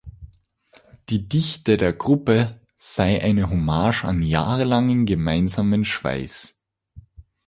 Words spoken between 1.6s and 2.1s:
der